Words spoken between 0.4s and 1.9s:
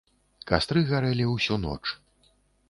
Кастры гарэлі ўсю ноч.